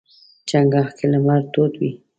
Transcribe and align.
چنګاښ 0.49 0.89
کې 0.97 1.05
لمر 1.11 1.39
تود 1.53 1.73
وي. 1.79 1.91